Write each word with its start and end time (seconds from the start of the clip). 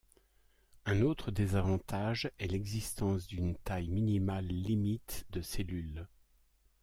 Un 0.87 1.03
autre 1.03 1.29
désavantage 1.29 2.31
est 2.39 2.47
l'existence 2.47 3.27
d'une 3.27 3.55
taille 3.55 3.89
minimale 3.91 4.47
limite 4.47 5.27
de 5.29 5.43
cellule. 5.43 6.07